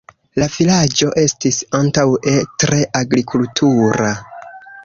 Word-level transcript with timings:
La 0.43 0.45
vilaĝo 0.53 1.09
estis 1.25 1.59
antaŭe 1.81 2.35
tre 2.65 2.81
agrikultura. 3.03 4.13